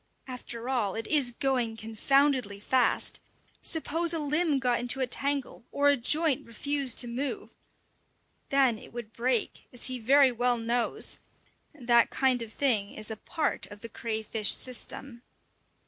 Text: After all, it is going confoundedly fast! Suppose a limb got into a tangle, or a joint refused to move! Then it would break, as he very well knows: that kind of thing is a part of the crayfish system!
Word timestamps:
After 0.25 0.67
all, 0.67 0.95
it 0.95 1.05
is 1.05 1.29
going 1.29 1.77
confoundedly 1.77 2.59
fast! 2.59 3.19
Suppose 3.61 4.13
a 4.13 4.17
limb 4.17 4.57
got 4.57 4.79
into 4.79 4.99
a 4.99 5.05
tangle, 5.05 5.63
or 5.71 5.89
a 5.89 5.95
joint 5.95 6.43
refused 6.47 6.97
to 7.01 7.07
move! 7.07 7.53
Then 8.49 8.79
it 8.79 8.91
would 8.93 9.13
break, 9.13 9.67
as 9.71 9.85
he 9.85 9.99
very 9.99 10.31
well 10.31 10.57
knows: 10.57 11.19
that 11.75 12.09
kind 12.09 12.41
of 12.41 12.51
thing 12.51 12.91
is 12.91 13.11
a 13.11 13.15
part 13.15 13.67
of 13.67 13.81
the 13.81 13.89
crayfish 13.89 14.55
system! 14.55 15.21